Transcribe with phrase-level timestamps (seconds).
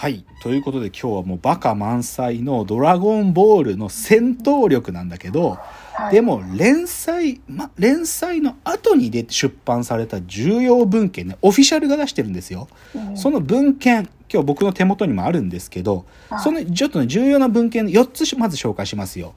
[0.00, 0.24] はい。
[0.40, 5.58] ということで今日はもうバカ満載のドラゴンボールの戦闘力なんだけど、
[5.92, 12.68] はいでも連載、ま、連載の後に出て出版された重要文献ね、オフィシャルが出してるんですよ。
[12.94, 19.34] うんその文献、今日僕の手元にもあるんですけどはい、そのちょっとね、重要な文献4つまず紹介しますよ。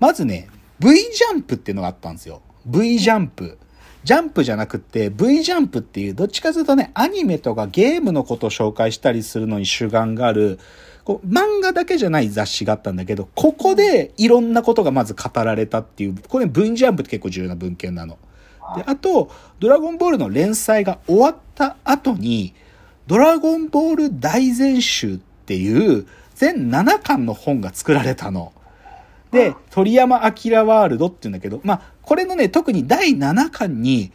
[0.00, 0.50] まずね、
[0.80, 2.42] V ジャンプっていうのがあったんですよ。
[2.66, 3.56] V ジャンプ。
[4.04, 10.58] ジャンプじゃなくて V ジャンプっていう、どっちかというとね、アニメとかゲームのことを紹介したりするのに主眼がある、
[11.04, 18.18] こう漫画だけじゃない雑誌があったんだけど、ここでいろんなことがまず語られたっていう、これ V ジャンプって結構重要な文献なの。
[18.76, 22.54] で、あと、ドラゴンボールの連載が終わった後に、
[23.06, 28.52] ドラゴンボール大全集っていう全7巻の本が作られたの。
[29.34, 30.24] で、鳥山明
[30.64, 34.12] ワールドって言うんだけど、まあ、これのね、特に第7巻に、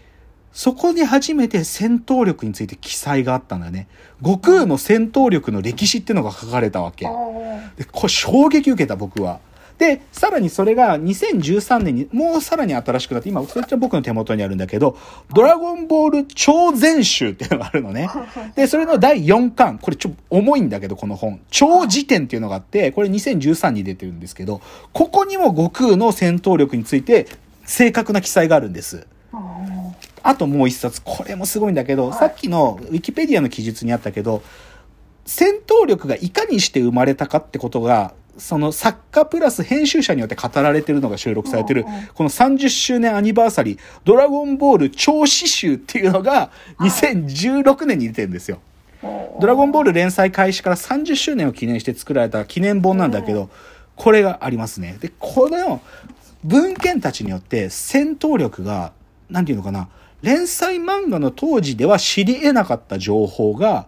[0.52, 3.88] そこで初めて戦闘力について記載があったんだよね。
[4.24, 7.06] 悟空の戦闘力の歴史っていうのが書かれたわけ。
[7.08, 9.40] おで、これ衝撃受けた僕は。
[9.80, 14.98] で、さらにそれが2013年にもうさらに新しくなって、今、それ僕の手元にあるんだけど、
[15.34, 18.10] ドラゴンボール超全集っていうのがあるのね。
[18.56, 21.40] で、それの第4巻、これちょっと重いんだけど、この本。
[21.50, 24.60] 超辞典っていうのがあって、これ2013に出てるんですけど、
[24.92, 27.28] ここにも悟空の戦闘力について
[27.64, 29.08] 正確な記載があるんです。
[29.34, 29.38] ー
[30.22, 34.42] あともう一冊、これもすごいんだけど、はいさっきのウィキペディアの記述にあったけど、
[35.26, 48.60] 戦闘力がいかにして生まれたかってことが、その作家プラス編集者によって語られてるのが収録されてるこの30周年アニバーサリー、ドラゴンボール超詩集っていうのが2016年に出てるんですよ。
[49.40, 53.50] ドラゴンボール連載開始から30周年を記念して作られた記念本なんだけど、
[53.96, 54.98] これがありますね。
[55.00, 55.82] で、この
[56.44, 58.92] 文献たちによって戦闘力が、
[59.30, 59.88] なんていうのかな、
[60.22, 63.88] 連載漫画の当時では知り得なかった情報が、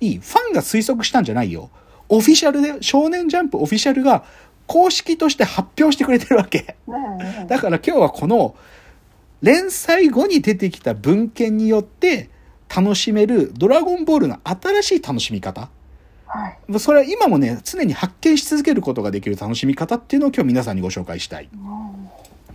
[0.00, 0.18] いい。
[0.18, 1.70] ファンが推測したんじゃないよ。
[2.14, 4.24] オフィシャルで、少年ジャンプオフィシャルが
[4.66, 6.76] 公式として発表してくれてるわけ。
[7.48, 8.54] だから今日はこの
[9.40, 12.28] 連載後に出てきた文献によって
[12.74, 15.70] 楽しめるドラゴンボールの新しい楽しみ方。
[16.26, 21.48] はいそれは今もね、常に発見し続けることができる楽しみ方っていうのを今日皆さんにご紹介したい。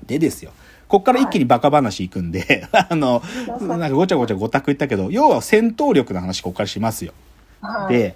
[0.05, 0.51] でですよ。
[0.87, 3.23] こっから一気にバカ話いくんで、 あの、
[3.61, 7.13] なんかごちゃごちゃごたく言ったけど、要は戦闘力の話こっからしますよ。
[7.61, 8.15] はいで、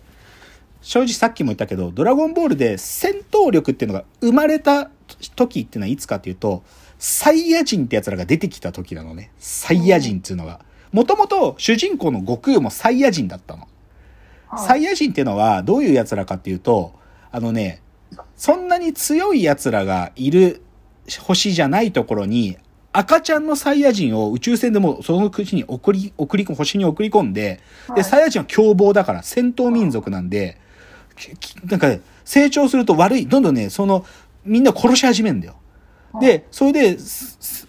[0.81, 4.89] 正直さっきも言ったけど、ドラゴンボールで戦闘力っていうのが生まれた
[5.35, 6.63] 時っていうのはいつかっていうと、
[6.97, 9.31] サイヤ人って奴らが出てきた時なのね。
[9.39, 10.59] サイヤ人っていうのが。
[10.91, 13.61] もともと主人公の悟空もサイヤ人だったの。
[13.61, 13.67] はい
[14.57, 16.93] サイヤ人っていうのはどういう奴らかっていうと、
[17.31, 17.81] あのね、
[18.35, 20.61] そんなに強い奴らがいる
[21.21, 22.57] 星じゃないところに、
[22.91, 30.59] 赤ちゃんのサイヤ人を宇宙船でもその国に送り、送り、星に送り込んで、で、はいサイヤ人は凶暴だから戦闘民族なんで、
[31.65, 34.05] なんかね、成長すると悪い、どんどんね、その、
[34.45, 35.55] みんな殺し始めるんだよ。
[36.19, 36.97] で、それで、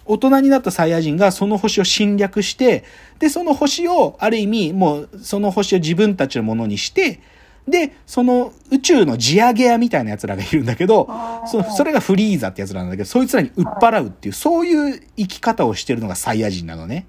[0.05, 2.83] 大人になったサイヤ人がその星を侵略して、
[3.19, 7.21] で、その星を、ある意味、もう、その星を自分たちのものにして、
[7.67, 11.07] で、その宇宙の地上げ屋みたいな奴らがいるんだけど
[11.45, 17.07] そそれがフリーザって奴らなんだけど、そいつらに売っ払うっていう、そういう生き方をしてるのがサイヤ人なのね。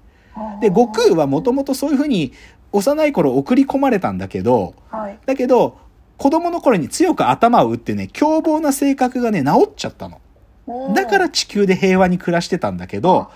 [0.61, 2.31] で、悟空はもともとそういうふうに、
[2.71, 5.19] 幼い頃送り込まれたんだけど、はい。
[5.25, 5.77] だけど、
[6.17, 10.21] 子供の頃に強く頭を打ってね、凶暴な性格がね、治っちゃったの。
[10.93, 13.29] だから地球で平和に暮らしてたんだけど、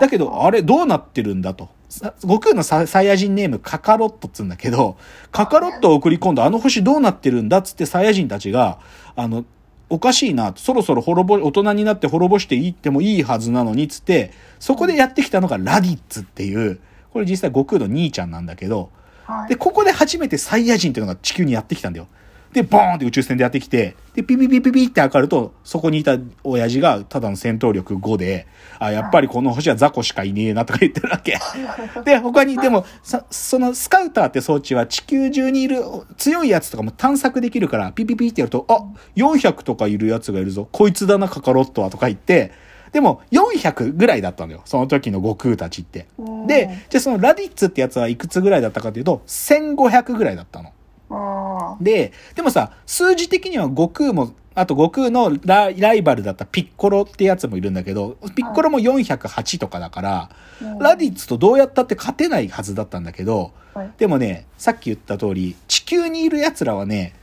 [0.00, 1.70] だけど、あれどうなってるんだと。
[1.88, 4.96] さ悟空のササイヤ人ネームカカロットっつうんだけど、
[5.30, 8.78] カカロットを送り込んだあの星どうなってるんだっつってサイヤ人たちが、
[9.14, 9.44] あの、
[9.90, 16.80] おかしいな、そろそろ滅ぼ、大人になって滅ぼしていってもいいはずなのにっつって、そこでやってきたのがラディッツっていう、
[17.12, 18.90] これ実際悟空の兄ちゃんなんだけど、
[19.24, 22.08] はいで、ここで初めてサイヤ人っていうのが地球にやってきたんだよ。
[22.52, 28.46] で、ボーンって宇宙船でやってきて、で、ピピピピピって上がると、そこにいた親父がただの戦闘力5で、
[28.78, 31.38] あ、やっぱりこの星は雑魚しかいねえなとか言ってるわけ。
[32.04, 35.82] で、他に、でも、さそのスカウターって装置は地球中にいる
[36.18, 38.84] 強いやつとかも探索できるから、ピピピってやると、あ、
[39.16, 40.68] 400とかいるやつがいるぞ。
[40.70, 42.52] こいつだな、カカロットはとか言って、
[42.92, 44.62] でも、400ぐらいだったのよ。
[44.66, 46.06] その時の悟空たちって。
[46.18, 50.72] うんで、じゃあそのラディッツってやつはいくつぐらいだったかというと、1500ぐらいだったの。
[51.10, 67.14] あで、でもさ、数字的には悟空も、あと悟空のラライバルだったピッコロってやつもいるんだけど、ピッコロも408とかだから、ーラディッツとどうやったって勝てないはずだったんだけど、はいでもね、さっき言った通り、地球にいる奴らはね、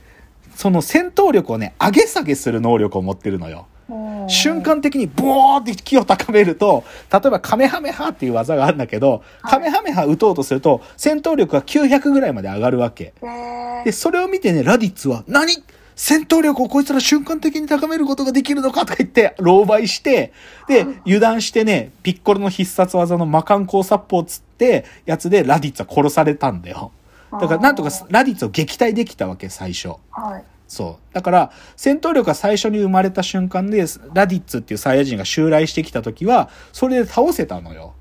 [0.56, 3.66] その戦闘力をね、上げ下げする能力を持ってるのよ。
[3.90, 13.12] うん瞬間的にボーって気を高めると、例えばカメハメハっていう技があるんだけど、はいカメハメハ打とうとすると、戦闘力が900ぐらいまで上がるわけ。
[13.22, 15.62] えーで、それを見てね、ラディッツは、何？
[15.96, 20.32] 戦闘力をこいつら瞬間的に高めることができるのかとか言って、狼狽して、
[20.66, 26.92] で、油断してね、ピッコロの必殺技の魔漢光殺法つって、やつでラディッツは殺されたんだよ。
[27.32, 29.88] だから、なんとかラディッツを撃退できたわけ、最初。
[30.10, 30.44] はい。
[30.70, 31.14] そう。
[31.14, 37.94] だから、戦闘力が最初に生まれた瞬間で、ラディッツっていうサイヤ人が襲来してきた時は、それで倒せたのよ。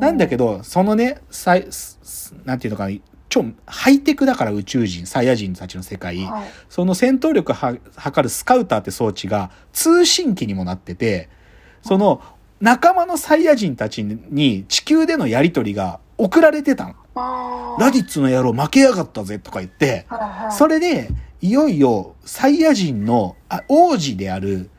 [0.00, 2.96] なんだけど、そのね、サイ、すすなんていうのかな、
[3.28, 6.24] 超ハイテクだから宇宙人、サイヤ人たちの世界。
[6.24, 6.48] はい。
[6.70, 11.28] その戦闘力は測るスカウターって装置が通信機にもなってて、
[11.82, 12.22] その
[12.62, 16.94] 仲間のサイヤ人たちに地球でのやりとりが送られてたの。
[17.14, 20.06] あーラディッツの野郎負けやがったぜとか言って。
[20.50, 21.08] それで、
[21.40, 24.70] いよいよ、サイヤ人のあ王子である、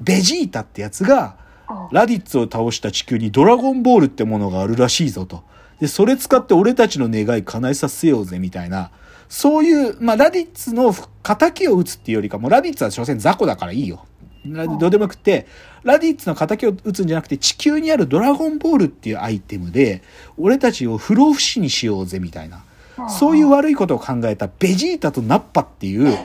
[0.00, 1.36] ベジータってやつが、
[1.68, 5.44] あラディッツを倒した地球にドラゴンボールってものがあるらしいぞと。
[5.80, 8.90] で、それ使って俺たちの願い叶えさせようぜみたいな、
[9.28, 14.04] そういう、まあ、ラディッツの仇を撃つっていうよりかも、ラディッツは所詮雑魚だからいいよ。
[14.46, 15.46] ラどうでもよくて、
[15.86, 20.02] ラディッツの仇を撃つんじゃなくて、地球にあるドラゴンボールっていうアイテムで、
[20.36, 22.64] 俺たちを不老不死にしようぜみたいな。
[23.08, 26.18] そういう悪いことを考えたベジータとナッパっていう、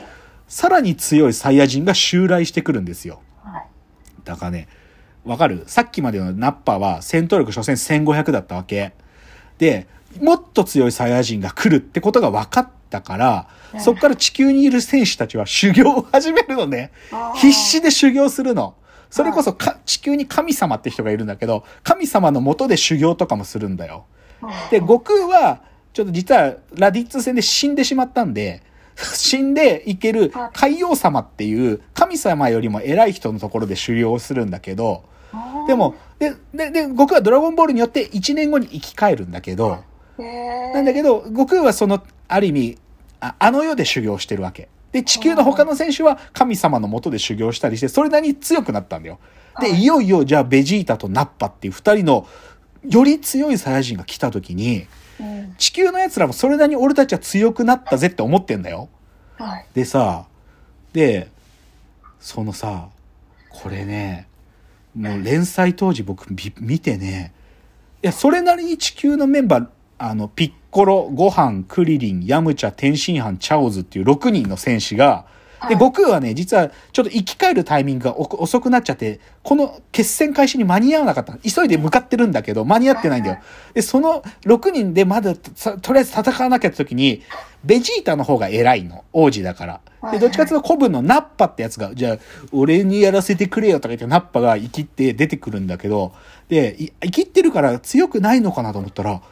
[0.48, 3.20] さらに強いサイヤ人が襲来してくるんですよ。
[3.44, 3.62] はい。
[4.24, 4.68] だからね、
[5.24, 5.62] わかる？
[5.68, 8.94] さっきまでのナッパは戦闘力所詮1500だったわけ。
[9.58, 9.86] で、
[10.20, 13.48] もっと強いサイヤ人が来るってことが分かったから、
[13.78, 16.90] そっから地球にいる選手たちは修行を始めるのね
[17.36, 18.74] 必死で修行するの。
[19.12, 24.06] それこそか地球に神様って人がいるんだけど、神様のもとで修行とかもするんだよ。
[24.70, 25.60] で、悟空は、
[25.92, 28.62] ちょっと実はラディッツ戦で死んでしまったんで、
[28.96, 35.04] 死んでいける海王様っていう神様よりも偉い人のところで修行をするんだけど、
[35.66, 39.84] でも、で、で、で、悟空はドラゴンボールによって1年後に生き返るんだけど、
[40.18, 42.78] えー、なんだけど、悟空はその、ある意味、
[43.20, 44.70] ああの世で修行してるわけ。
[44.92, 49.18] で、地球の他の選手は神様のもとで修行したりして、それなりに強くなったんだよ。
[49.60, 52.26] で、いよいよ、じゃあ、ベジータとナッパっていう二人の、
[52.88, 54.86] より強いサイヤ人が来た時に、
[55.20, 55.54] うん。
[55.56, 58.88] 地球の奴らもそれなりに俺たちは強くなったぜって思ってんだよ。
[59.38, 59.66] はい。
[59.74, 60.26] でさ、
[60.92, 61.28] で、
[62.20, 62.88] そのさ、
[63.50, 64.28] これね、
[64.94, 67.32] もう連載当時僕び見てね、
[68.02, 69.68] いや、それなりに地球のメンバー、
[70.02, 75.26] あの、ピッコロ、ゴハン、クリリン、ヤムチャ、天津飯、チャオズっていう6人の戦士が、
[75.60, 81.34] で、はい悟空はね、実はちょっと生き返るタイミングがお遅くなっちゃって、この決戦開始に間に合わなかった。
[81.48, 83.38] 急いで向かってるんだけど、間に合ってないんだよ。
[83.74, 87.22] で、その6人でまださとりあえず戦わなきゃって時に、
[87.64, 89.04] ベジータの方が偉いの。
[89.12, 90.10] 王子だから。
[90.10, 92.18] で、どっちかっていうと古文のナッパってやつが、じゃあ、
[92.50, 96.12] 俺にやらせてくれよとか言って、ナッパが生きって出てくるんだけど、
[96.48, 99.22] で、い生きってるから強くないのかなと思ったら、ク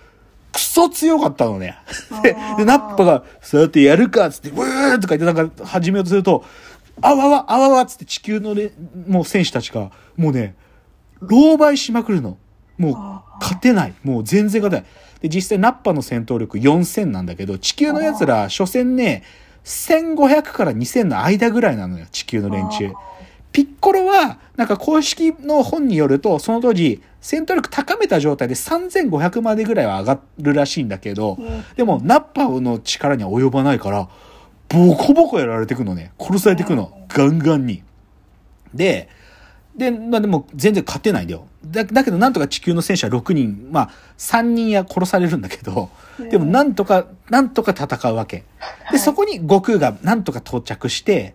[0.63, 1.79] ソ強かったのね。
[2.23, 6.45] で、でナッパが、さてやるかっつって、ブーとか言ってなんか始めようとすると、
[7.03, 8.73] あわわ、あわわっつって地球のね、
[9.07, 10.55] もう選手たちが、もうね、
[11.23, 12.39] 狼狽しまくるの。
[12.79, 13.95] もう、勝てない。
[14.03, 14.91] もう全然勝てない。
[15.21, 19.23] で、実際ナッパの戦闘力4000なんだけど、地球の奴ら、所詮ね、
[19.65, 22.93] 1500から2000の間ぐらいなのよ、地球の連中。
[23.53, 31.39] ピッコロは、なんか公式の本によると、その当時、戦闘力高めた状態で3500までぐらいは上がるらしいんだけど、
[31.77, 34.09] でも、ナッパの力には及ばないから、
[34.69, 36.13] ボコボコやられてくのね。
[36.19, 36.93] 殺されてくの。
[37.09, 37.83] ガンガンに。
[38.73, 39.09] で、
[39.77, 41.47] で、まあでも全然勝てないんだよ。
[41.65, 45.91] だだけどなんとか地球の戦士は6人、まあ3人や殺されるんだけど、
[46.31, 48.45] でもなんとか、なんとか戦うわけ。
[48.93, 51.35] で、そこに悟空がなんとか到着して、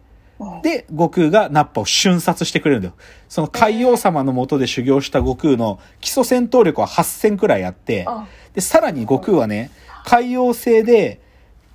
[0.61, 2.93] で、悟空がナッパを瞬殺してくれるんだよ。
[3.29, 9.71] その海王様の下で修行した悟空の基礎戦闘力は8000くらいあってあ、で、さらに悟空はね、
[10.03, 11.21] 海王星で、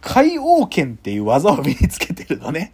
[0.00, 2.73] 海王剣っていう技を身につけてるのね。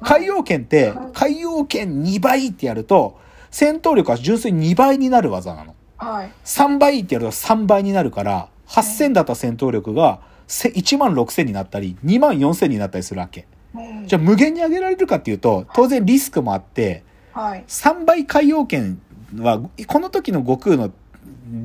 [0.00, 3.18] 海王剣って、海王剣2倍ってやると、
[3.50, 5.74] 戦闘力は純粋に2倍になる技なの。
[5.96, 6.32] はい。
[6.44, 13.46] 3倍ってやると3倍になるから、8000だった戦闘力がせ1万6000になったり、2万4000になったりするわけ。
[13.74, 17.64] うんじゃあ無限に上げられるかっていうと、当然リスクもあって、はい。
[17.68, 19.00] 3倍海洋圏
[19.36, 20.90] は、この時の悟空の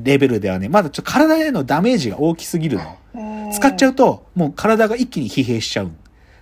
[0.02, 3.50] レベルではね、まだちょっと体へのダメージが大きすぎるの。
[3.52, 3.90] 使っちゃう。
[3.92, 5.90] うと、もう体が一気に疲弊しちゃう。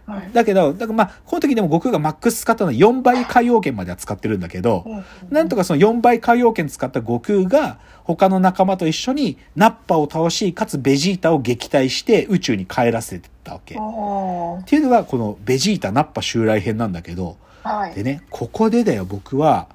[0.07, 0.31] はい。
[0.33, 4.85] だけど、だからまあ、この時でも悟空がマックス使ったのは4倍海洋圏までは使ってるんだけど、
[5.31, 13.77] なんとかその4倍海洋圏使った悟空が、他の仲間と一緒にナッパを倒し、かつベジータを撃退して宇宙に帰らせたわけ。
[13.77, 13.79] っ
[14.65, 17.95] ていうのがこのベジータナッパ襲来編なんだけど、はい。
[17.95, 19.69] でね、ここでだよ、僕は、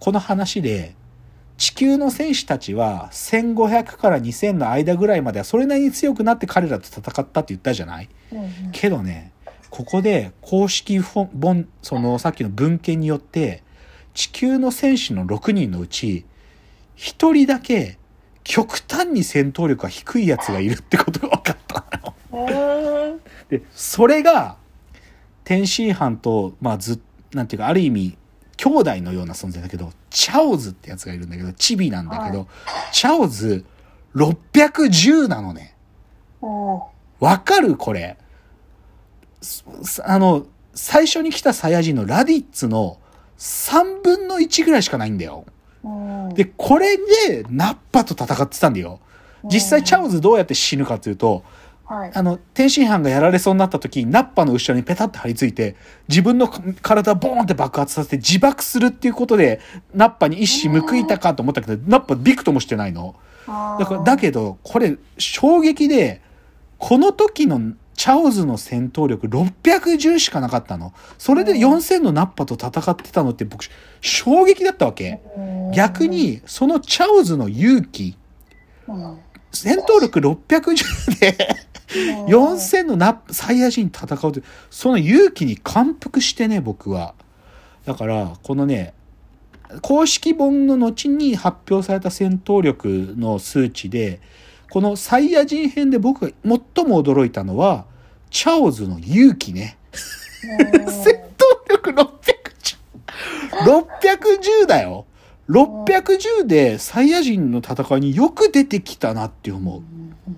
[0.00, 0.94] この話で、
[1.58, 8.08] 地球の選手たちは1500から2000の間ぐらいまではそれなりに強くなって彼らと戦ったって言ったじゃない？
[8.32, 8.50] うんうん。
[8.70, 9.32] けどね、
[9.70, 13.62] ここで公式本、そのさっきの文献によって、
[14.14, 16.24] 地球の選手の6人のうち、
[16.96, 17.98] 1人だけ
[18.44, 21.84] 極端に戦闘力が低いやつがいるってことが分かった
[22.32, 23.18] の
[23.50, 24.56] で、それが、
[25.44, 27.00] 天津飯と、まあず、
[27.32, 28.16] なんていうか、ある意味、
[28.56, 32.46] 兄弟のような存在だけど、チャオズってやつがいるんだけど、チビなんだけど、は
[32.92, 33.64] チャオズ
[34.14, 35.74] 610なのね。
[37.20, 37.76] わかる？
[37.76, 38.16] これ。
[39.40, 39.64] す
[40.04, 42.98] あの、最初に来たサイヤ人のラディッツの
[43.38, 45.44] 3分の1ぐらいしかないんだよ。
[45.84, 49.00] うんで、これでナッパと戦ってたんだよ。
[49.44, 51.44] 実際チャオズどうやって死ぬかというと、
[51.88, 55.74] はいあの、天津飯がやられそうになった時、ナッパの後ろにペタって張り付いて、
[56.06, 56.48] 自分の
[56.82, 59.60] 体をボーンって爆発させて自爆するっていうことで、
[59.94, 63.14] ナッパに一矢報いたかと思ったけど、ナッパビクともしてないの。
[63.46, 66.20] だから、だけど、これ、衝撃で、
[66.76, 70.94] この時のチャオズの戦闘力610しかなかったの。
[71.18, 73.64] それで4000のナッパと戦ってたのって僕、
[74.00, 75.20] 衝撃だったわけ。
[75.74, 78.16] 逆、に、そのチャオズの勇気、
[78.86, 79.18] うん
[79.50, 81.56] 戦闘力610で、
[82.28, 87.14] 4000のナッパ、サイヤ人と戦うって、その勇気に感服してね、僕は。
[87.84, 88.94] だから、このね、
[89.82, 94.20] 公式本の後に発表された戦闘力の数値で、
[94.70, 97.86] このサイヤ人編で僕が最も驚いたのは、
[98.30, 99.78] チャオズの勇気ね。
[100.40, 102.08] 戦闘力610。
[104.62, 105.06] 610だよ。
[105.48, 109.80] 610でサイヤ人の戦いによく出てきたなって思う。
[109.80, 110.34] い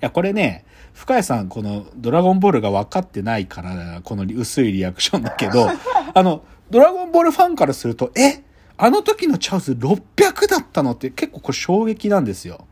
[0.00, 5.68] や、これね、深谷さん、このドラゴンボールが分かってないから、この薄いリアクションだけど、
[6.14, 8.42] あの、ドラゴンボールファンからすると、え？
[8.80, 12.64] あの時のチャオズ600だったのって結構これ衝撃なんですよ。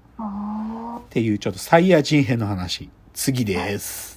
[1.06, 2.90] っていうちょっとサイヤ人編の話。
[3.14, 4.15] 次です。